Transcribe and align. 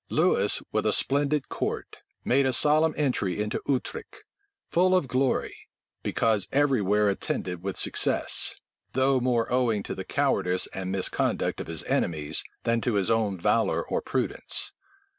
Lewis 0.09 0.63
with 0.71 0.87
a 0.87 0.93
splendid 0.93 1.47
court 1.47 1.97
made 2.25 2.47
a 2.47 2.53
solemn 2.53 2.95
entry 2.97 3.39
into 3.39 3.61
Utrecht, 3.67 4.23
full 4.71 4.95
of 4.95 5.07
glory, 5.07 5.55
because 6.01 6.47
every 6.51 6.81
where 6.81 7.07
attended 7.07 7.61
with 7.61 7.77
success; 7.77 8.55
though 8.93 9.19
more 9.19 9.53
owing 9.53 9.83
to 9.83 9.93
the 9.93 10.03
cowardice 10.03 10.65
and 10.73 10.91
misconduct 10.91 11.61
of 11.61 11.67
his 11.67 11.83
enemies, 11.83 12.43
than 12.63 12.81
to 12.81 12.95
his 12.95 13.11
own 13.11 13.39
valor 13.39 13.85
or 13.87 14.01
prudence. 14.01 14.73